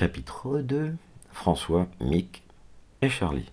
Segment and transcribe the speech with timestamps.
[0.00, 0.94] Chapitre 2
[1.30, 2.42] François, Mick
[3.02, 3.50] et Charlie.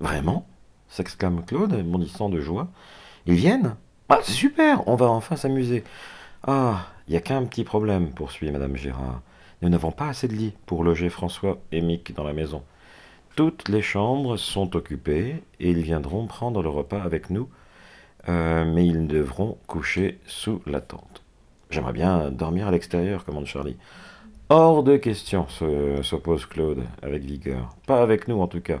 [0.00, 0.46] Vraiment?
[0.88, 2.68] s'exclame Claude, bondissant de joie.
[3.26, 3.76] Ils viennent?
[4.08, 5.84] Ah, c'est super On va enfin s'amuser.
[6.46, 9.20] Ah, il n'y a qu'un petit problème, poursuit Madame Gérard.
[9.60, 12.62] Nous n'avons pas assez de lits pour loger François et Mick dans la maison.
[13.36, 17.50] Toutes les chambres sont occupées et ils viendront prendre le repas avec nous,
[18.30, 21.22] euh, mais ils devront coucher sous la tente.
[21.68, 23.76] J'aimerais bien dormir à l'extérieur, commande Charlie.
[24.52, 25.46] Hors de question,
[26.02, 27.68] s'oppose Claude, avec vigueur.
[27.86, 28.80] Pas avec nous, en tout cas.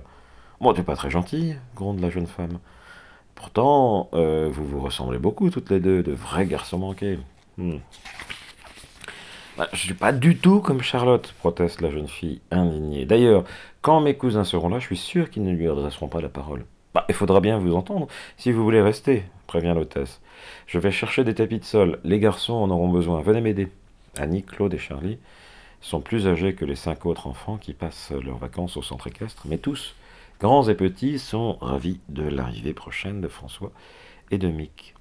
[0.60, 2.58] Bon, t'es pas très gentil, gronde la jeune femme.
[3.36, 7.20] Pourtant, euh, vous vous ressemblez beaucoup, toutes les deux, de vrais garçons manqués.
[7.56, 7.76] Hmm.
[9.56, 13.06] Bah, je suis pas du tout comme Charlotte, proteste la jeune fille, indignée.
[13.06, 13.44] D'ailleurs,
[13.80, 16.64] quand mes cousins seront là, je suis sûr qu'ils ne lui adresseront pas la parole.
[16.94, 20.20] Bah, il faudra bien vous entendre, si vous voulez rester, prévient l'hôtesse.
[20.66, 22.00] Je vais chercher des tapis de sol.
[22.02, 23.20] Les garçons en auront besoin.
[23.22, 23.68] Venez m'aider.
[24.18, 25.20] Annie, Claude et Charlie
[25.80, 29.46] sont plus âgés que les cinq autres enfants qui passent leurs vacances au centre équestre,
[29.48, 29.94] mais tous,
[30.40, 33.72] grands et petits, sont ravis de l'arrivée prochaine de François
[34.30, 34.94] et de Mick.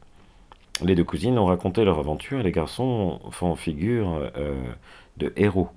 [0.81, 4.55] Les deux cousines ont raconté leur aventure et les garçons font figure euh,
[5.17, 5.69] de héros.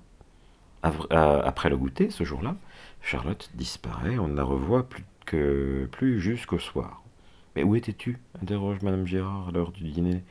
[0.83, 2.57] Après le goûter, ce jour-là,
[3.03, 7.03] Charlotte disparaît, on ne la revoit plus, que, plus jusqu'au soir.
[7.55, 10.23] Mais où étais-tu interroge Madame Girard à l'heure du dîner.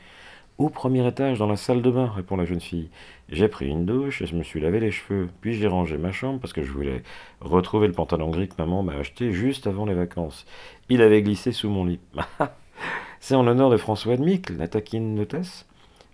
[0.62, 2.92] Au premier étage, dans la salle de bain, répond la jeune fille.
[3.30, 5.28] J'ai pris une douche et je me suis lavé les cheveux.
[5.42, 7.02] Puis j'ai rangé ma chambre parce que je voulais
[7.40, 10.46] retrouver le pantalon gris que maman m'a acheté juste avant les vacances.
[10.88, 12.00] Il avait glissé sous mon lit.
[13.20, 15.26] C'est en l'honneur de François de Micle, la taquine.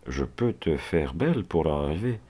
[0.08, 2.22] Je peux te faire belle pour leur arrivée.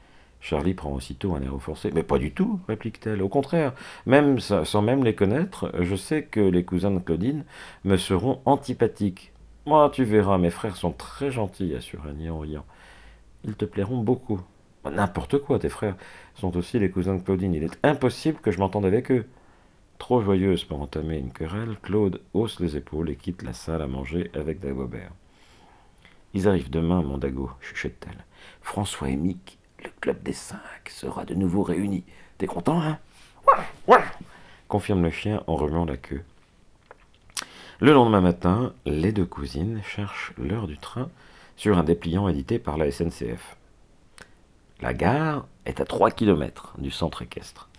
[0.41, 1.91] Charlie prend aussitôt un air forcé.
[1.93, 3.21] Mais pas du tout, réplique-t-elle.
[3.21, 3.73] Au contraire,
[4.07, 7.45] même sans même les connaître, je sais que les cousins de Claudine
[7.83, 9.33] me seront antipathiques.
[9.67, 12.65] Moi, tu verras, mes frères sont très gentils, assure Annie en riant.
[13.43, 14.39] Ils te plairont beaucoup.
[14.89, 15.97] N'importe quoi, tes frères
[16.35, 17.53] sont aussi les cousins de Claudine.
[17.53, 19.27] Il est impossible que je m'entende avec eux.
[19.97, 23.87] Trop joyeuse pour entamer une querelle, Claude hausse les épaules et quitte la salle à
[23.87, 25.11] manger avec Dagobert.
[26.33, 28.23] Ils arrivent demain, mon Dago, chuchote-t-elle.
[28.61, 32.05] François et Mick, le club des cinq, sera de nouveau réuni.
[32.37, 32.99] T'es content, hein?
[33.45, 34.03] Ouais, ouais
[34.69, 36.23] confirme le chien en remuant la queue.
[37.79, 41.09] Le lendemain matin, les deux cousines cherchent l'heure du train
[41.57, 43.55] sur un dépliant édité par la SNCF.
[44.81, 47.69] La gare est à 3 km du centre équestre.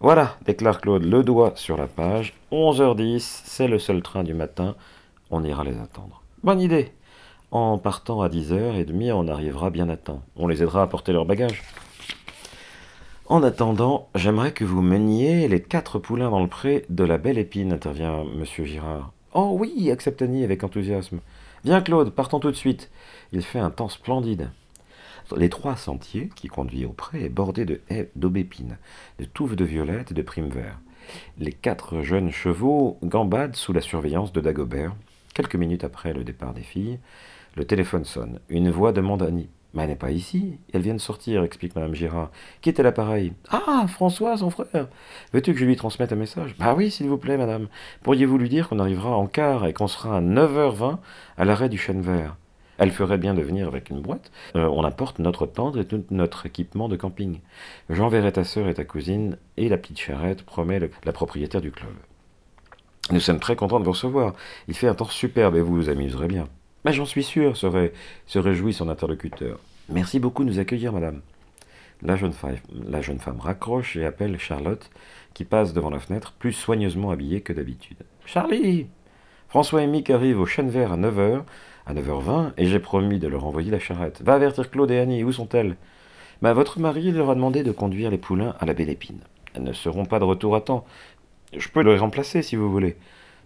[0.00, 2.34] Voilà, déclare Claude, le doigt sur la page.
[2.52, 4.74] 11h10, c'est le seul train du matin.
[5.30, 6.20] On ira les attendre.
[6.44, 6.92] Bonne idée.
[7.50, 10.20] En partant à 10h30, on arrivera bien à temps.
[10.36, 11.62] On les aidera à porter leurs bagages.
[13.28, 17.38] En attendant, j'aimerais que vous meniez les quatre poulains dans le pré de la belle
[17.38, 18.44] épine, intervient M.
[18.44, 19.10] Girard.
[19.34, 21.20] Oh oui, accepte Annie avec enthousiasme.
[21.64, 22.90] Viens Claude, partons tout de suite.
[23.32, 24.50] Il fait un temps splendide.
[25.36, 28.76] Les trois sentiers qui conduisent au pré est bordés de haies d'aubépines,
[29.18, 30.78] de touffes de violettes et de primes verts.
[31.38, 34.94] Les quatre jeunes chevaux gambadent sous la surveillance de Dagobert.
[35.32, 36.98] Quelques minutes après le départ des filles,
[37.56, 38.38] le téléphone sonne.
[38.50, 40.58] Une voix demande à Annie mais elle n'est pas ici.
[40.72, 42.30] Elle vient de sortir, explique Madame Girard.
[42.60, 43.32] Qui était l'appareil?
[43.50, 44.88] Ah, François, son frère.
[45.32, 46.54] Veux-tu que je lui transmette un message?
[46.58, 47.68] Bah oui, s'il vous plaît, madame.
[48.02, 50.98] Pourriez-vous lui dire qu'on arrivera en quart et qu'on sera à 9h20
[51.38, 52.36] à l'arrêt du chêne vert?
[52.78, 54.32] Elle ferait bien de venir avec une boîte.
[54.56, 57.40] Euh, on apporte notre tendre et tout notre équipement de camping.
[57.90, 61.92] J'enverrai ta sœur et ta cousine et la petite charrette, promet la propriétaire du club.
[63.10, 64.34] Nous sommes très contents de vous recevoir.
[64.68, 66.48] Il fait un temps superbe et vous vous amuserez bien.
[66.84, 69.58] Mais j'en suis sûr, se, réjouit son interlocuteur.
[69.88, 71.20] Merci beaucoup de nous accueillir, madame.
[72.02, 72.56] La jeune, femme,
[72.88, 74.90] la jeune femme raccroche et appelle Charlotte,
[75.34, 77.98] qui passe devant la fenêtre, plus soigneusement habillée que d'habitude.
[78.26, 78.88] Charlie
[79.48, 81.42] François et Mick arrivent au chêne vert à 9h,
[81.86, 84.22] à 9h20, et j'ai promis de leur envoyer la charrette.
[84.22, 85.76] Va avertir Claude et Annie, où sont-elles?
[86.40, 89.20] Bah, Votre mari leur a demandé de conduire les poulains à la Belle Épine.
[89.54, 90.84] Elles ne seront pas de retour à temps.
[91.56, 92.96] Je peux les remplacer si vous voulez.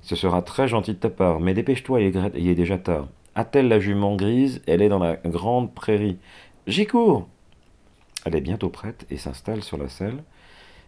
[0.00, 3.08] Ce sera très gentil de ta part, mais dépêche-toi, il est déjà tard.
[3.38, 6.16] Attelle la jument grise, elle est dans la grande prairie.
[6.66, 7.28] J'y cours
[8.24, 10.24] Elle est bientôt prête et s'installe sur la selle.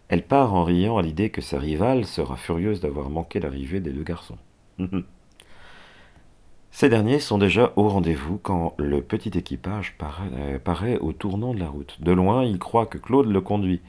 [0.07, 3.91] Elle part en riant à l'idée que sa rivale sera furieuse d'avoir manqué l'arrivée des
[3.91, 4.39] deux garçons.
[6.71, 9.95] Ces derniers sont déjà au rendez-vous quand le petit équipage
[10.33, 12.01] euh, paraît, au tournant de la route.
[12.01, 13.81] De loin, il croit que Claude le conduit.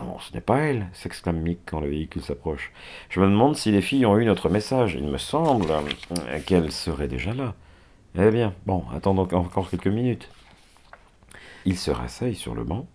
[0.00, 2.72] Non, ce n'est pas elle, s'exclame Mick quand le véhicule s'approche.
[3.08, 4.96] Je me demande si les filles ont eu notre message.
[4.98, 7.54] Il me semble euh, qu'elles seraient déjà là.
[8.20, 10.28] Eh bien, bon, attendons encore quelques minutes.
[11.64, 12.88] Ils se rasseyent sur le banc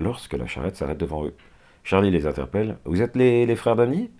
[0.00, 1.34] lorsque la charrette s'arrête devant eux.
[1.84, 2.76] Charlie les interpelle.
[2.84, 4.10] Vous êtes les, frères d'Annie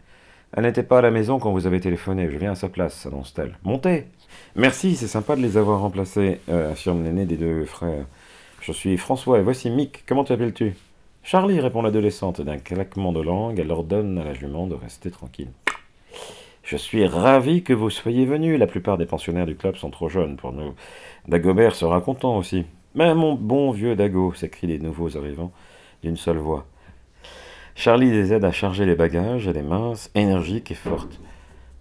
[0.52, 2.30] Elle n'était pas à la maison quand vous avez téléphoné.
[2.30, 3.58] Je viens à sa place, annonce-t-elle.
[3.64, 4.06] Montez
[4.54, 8.06] Merci, c'est sympa de les avoir remplacés, euh, affirme l'aîné des deux frères.
[8.60, 10.04] Je suis François et voici Mick.
[10.06, 10.74] Comment t'appelles-tu?
[11.24, 15.50] Charlie, répond l'adolescente d'un claquement de langue, elle ordonne à la jument de rester tranquille.
[16.64, 18.56] Je suis ravi que vous soyez venu.
[18.56, 20.74] La plupart des pensionnaires du club sont trop jeunes pour nous.
[21.28, 22.64] Dagobert sera content aussi.
[22.94, 25.52] Mais mon bon vieux Dago, s'écrient les nouveaux arrivants
[26.02, 26.64] d'une seule voix.
[27.74, 31.20] Charlie les aide à charger les bagages, elle est mince, énergique et forte.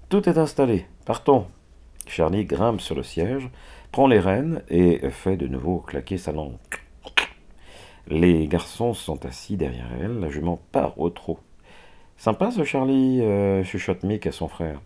[0.09, 1.45] Tout est installé, partons.
[2.07, 3.49] Charlie grimpe sur le siège,
[3.91, 6.57] prend les rênes et fait de nouveau claquer sa langue.
[8.07, 11.39] Les garçons sont assis derrière elle, la jument part au trot.
[12.23, 14.79] Sympa ce Charlie, euh, chuchote Mick à son frère.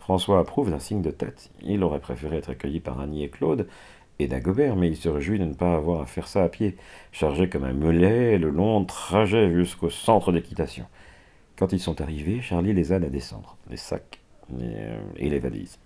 [0.00, 1.52] François approuve d'un signe de tête.
[1.62, 3.68] Il aurait préféré être accueilli par Annie et Claude
[4.18, 6.76] et Dagobert, mais il se réjouit de ne pas avoir à faire ça à pied,
[7.12, 10.86] chargé comme un mulet le long trajet jusqu'au centre d'équitation.
[11.54, 14.18] Quand ils sont arrivés, Charlie les aide à descendre, les sacs
[14.50, 15.78] et, euh, les valises.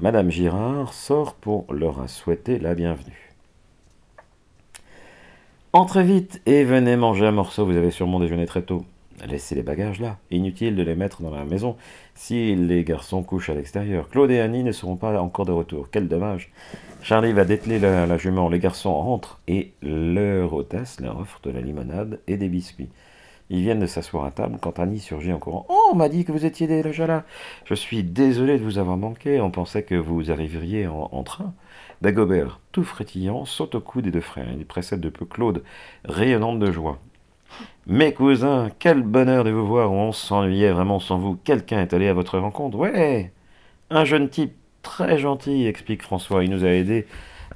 [0.00, 3.34] Madame Girard sort pour leur souhaiter la bienvenue.
[5.74, 8.86] Entrez vite et venez manger un morceau, vous avez sûrement déjeuné très tôt.
[9.26, 10.18] Laissez les bagages là.
[10.30, 11.76] Inutile de les mettre dans la maison
[12.14, 14.08] si les garçons couchent à l'extérieur.
[14.08, 15.88] Claude et Annie ne seront pas encore de retour.
[15.90, 16.50] Quel dommage.
[17.02, 18.48] Charlie va dételer la, jument.
[18.48, 22.88] Les garçons rentrent et leur hôtesse leur offre de la limonade et des biscuits.
[23.50, 25.66] Ils viennent de s'asseoir à table quand Annie surgit en courant.
[25.68, 27.24] Oh, on m'a dit que vous étiez déjà là.
[27.64, 29.40] Je suis désolé de vous avoir manqué.
[29.40, 31.52] On pensait que vous arriveriez en, en train.
[32.00, 34.48] Dagobert, tout frétillant, saute au cou des deux frères.
[34.50, 35.62] Il précède de peu Claude,
[36.04, 36.98] rayonnante de joie.
[37.86, 41.36] Mes cousins, quel bonheur de vous voir, on s'ennuyait vraiment sans vous.
[41.36, 43.32] Quelqu'un est allé à votre rencontre Ouais
[43.90, 46.44] Un jeune type très gentil, explique François.
[46.44, 47.06] Il nous a aidés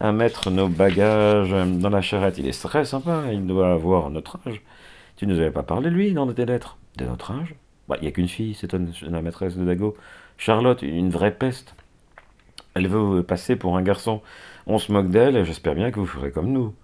[0.01, 2.39] à mettre nos bagages dans la charrette.
[2.39, 4.63] Il est très sympa, il doit avoir notre âge.
[5.17, 6.77] Tu nous avais pas parlé lui dans tes lettres?
[6.97, 7.55] De notre âge?
[7.89, 8.73] Bah, Il n'y a qu'une fille, c'est
[9.03, 9.97] la maîtresse de Dago.
[10.39, 11.75] Charlotte, une vraie peste.
[12.75, 14.21] Elle veut passer pour un garçon.
[14.67, 16.75] On se moque d'elle, et j'espère bien que vous ferez comme nous.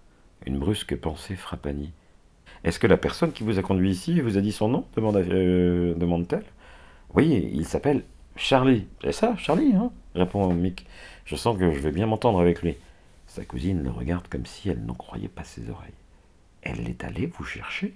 [0.46, 1.92] Une brusque pensée frappe Annie.
[2.64, 4.84] Est-ce que la personne qui vous a conduit ici vous a dit son nom?
[4.96, 6.44] euh, demande-t-elle.
[7.14, 8.04] Oui, il s'appelle
[8.36, 8.86] Charlie.
[9.02, 9.90] C'est ça, Charlie, hein?
[10.14, 10.86] répond Mick.
[11.24, 12.76] Je sens que je vais bien m'entendre avec lui.
[13.26, 15.90] Sa cousine le regarde comme si elle n'en croyait pas ses oreilles.
[16.62, 17.94] Elle est allée vous chercher?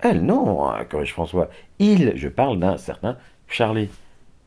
[0.00, 1.48] Elle, non, hein, corrige François.
[1.78, 3.88] Il, je parle d'un certain Charlie.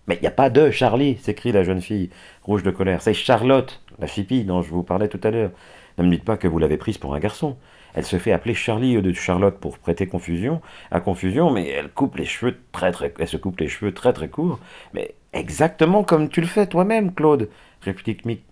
[0.07, 2.09] Mais il n'y a pas de Charlie, s'écrie la jeune fille,
[2.43, 3.01] rouge de colère.
[3.01, 5.51] C'est Charlotte, la chipie dont je vous parlais tout à l'heure.
[5.97, 7.57] Ne me dites pas que vous l'avez prise pour un garçon.
[7.93, 10.61] Elle se fait appeler Charlie au lieu de Charlotte pour prêter confusion
[10.91, 14.13] à confusion, mais elle coupe les cheveux très très, elle se coupe les cheveux très
[14.13, 14.59] très courts.
[14.93, 17.49] Mais exactement comme tu le fais toi-même, Claude,
[17.81, 18.43] réplique Mick.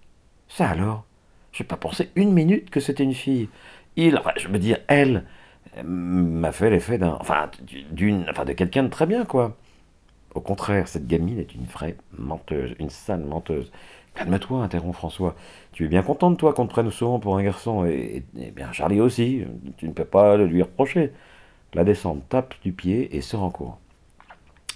[0.47, 1.05] Ça alors?
[1.51, 3.49] J'ai pas pensé une minute que c'était une fille.
[3.95, 5.23] Il, enfin, je veux dire, elle,
[5.83, 7.49] m'a fait l'effet d'un, enfin,
[7.91, 9.55] d'une, enfin, de quelqu'un de très bien, quoi.
[10.33, 13.71] Au contraire, cette gamine est une vraie menteuse, une sale menteuse.
[14.15, 15.35] Calme-toi, interrompt François.
[15.73, 18.51] Tu es bien content de toi qu'on te prenne souvent pour un garçon, et, et,
[18.51, 19.43] bien Charlie aussi.
[19.77, 21.11] Tu ne peux pas le lui reprocher.
[21.73, 23.77] La descente tape du pied et sort en cours.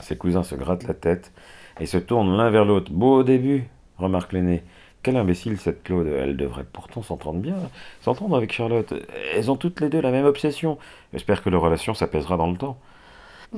[0.01, 1.31] Ses cousins se grattent la tête
[1.79, 2.91] et se tournent l'un vers l'autre.
[2.91, 4.63] Beau début, remarque l'aîné.
[5.01, 6.07] Quel imbécile cette Claude.
[6.07, 7.55] Elle devrait pourtant s'entendre bien,
[8.01, 8.93] s'entendre avec Charlotte.
[9.33, 10.77] Elles ont toutes les deux la même obsession.
[11.13, 12.77] J'espère que leur relation s'apaisera dans le temps.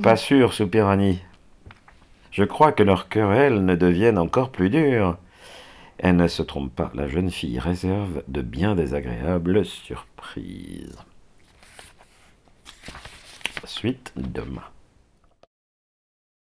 [0.02, 1.20] Pas sûr, soupire Annie.
[2.30, 5.18] Je crois que leurs querelles ne deviennent encore plus dures.
[6.02, 10.98] Elle ne se trompe pas, la jeune fille réserve de bien désagréables surprises.
[13.64, 14.64] Suite demain.